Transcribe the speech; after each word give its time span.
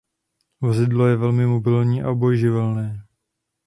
Vozidlo 0.61 1.07
je 1.07 1.15
velmi 1.15 1.45
mobilní 1.45 2.03
a 2.03 2.09
obojživelné. 2.09 3.05